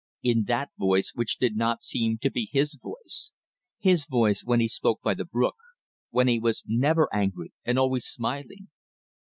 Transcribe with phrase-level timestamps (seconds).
[0.23, 3.33] In that voice which did not seem to be his voice
[3.77, 5.57] his voice when he spoke by the brook,
[6.09, 8.69] when he was never angry and always smiling!